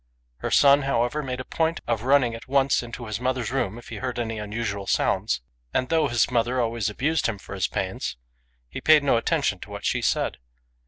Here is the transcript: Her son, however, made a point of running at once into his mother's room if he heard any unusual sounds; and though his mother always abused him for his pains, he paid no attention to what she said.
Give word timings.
Her 0.37 0.49
son, 0.49 0.81
however, 0.81 1.21
made 1.21 1.39
a 1.39 1.45
point 1.45 1.79
of 1.85 2.01
running 2.01 2.33
at 2.33 2.47
once 2.47 2.81
into 2.81 3.05
his 3.05 3.19
mother's 3.19 3.51
room 3.51 3.77
if 3.77 3.89
he 3.89 3.97
heard 3.97 4.17
any 4.17 4.39
unusual 4.39 4.87
sounds; 4.87 5.41
and 5.75 5.89
though 5.89 6.07
his 6.07 6.31
mother 6.31 6.59
always 6.59 6.89
abused 6.89 7.27
him 7.27 7.37
for 7.37 7.53
his 7.53 7.67
pains, 7.67 8.17
he 8.67 8.81
paid 8.81 9.03
no 9.03 9.15
attention 9.17 9.59
to 9.59 9.69
what 9.69 9.85
she 9.85 10.01
said. 10.01 10.39